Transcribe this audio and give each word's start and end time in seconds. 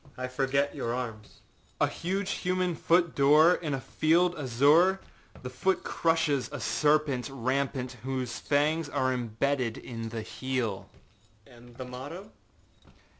â 0.17 0.23
âI 0.25 0.31
forget 0.31 0.73
your 0.73 0.95
arms.â 0.95 1.85
âA 1.85 1.91
huge 1.91 2.31
human 2.31 2.73
foot 2.73 3.13
dâor, 3.15 3.61
in 3.61 3.75
a 3.75 3.79
field 3.79 4.33
azure; 4.35 4.99
the 5.43 5.49
foot 5.51 5.83
crushes 5.83 6.49
a 6.51 6.59
serpent 6.59 7.29
rampant 7.31 7.97
whose 8.01 8.39
fangs 8.39 8.89
are 8.89 9.13
imbedded 9.13 9.77
in 9.77 10.09
the 10.09 10.23
heel.â 10.23 11.53
âAnd 11.55 11.77
the 11.77 11.85
motto? 11.85 12.31